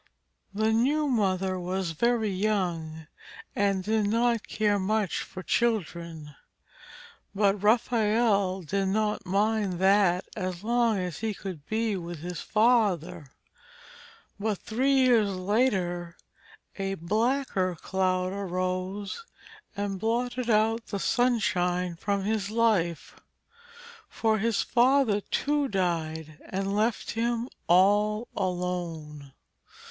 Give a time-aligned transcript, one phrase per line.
[0.51, 3.05] The new mother was very young,
[3.55, 6.35] and did not care much for children,
[7.35, 13.27] but Raphael did not mind that as long as he could be with his father.
[14.39, 16.17] But three years later
[16.79, 19.23] a blacker cloud arose
[19.77, 23.19] and blotted out the sunshine from his life,
[24.09, 29.33] for his father too died, and left him all alone.